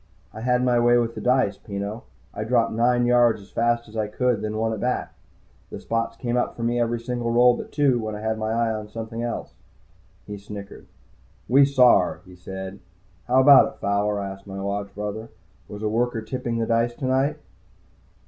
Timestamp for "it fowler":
13.75-14.19